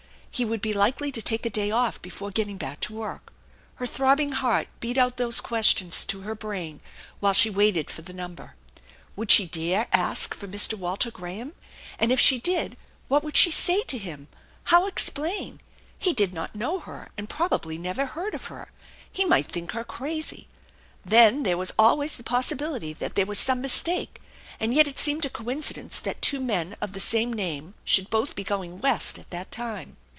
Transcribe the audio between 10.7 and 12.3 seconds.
Walter Graham? And if